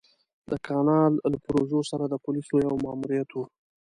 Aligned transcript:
د 0.49 0.51
کانال 0.67 1.13
له 1.31 1.37
پروژې 1.45 1.81
سره 1.91 2.05
د 2.07 2.13
پوليسو 2.25 2.55
يو 2.65 2.73
ماموريت 2.85 3.29
و. 3.33 3.37